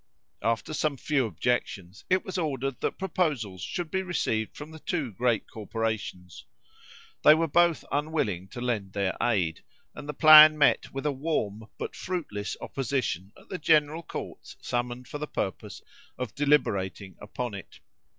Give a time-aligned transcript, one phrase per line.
[0.41, 5.11] After some few objections, it was ordered that proposals should be received from the two
[5.11, 6.43] great corporations.
[7.23, 11.67] They were both unwilling to lend their aid, and the plan met with a warm
[11.77, 15.83] but fruitless opposition at the general courts summoned for the purpose
[16.17, 17.79] of deliberating upon it.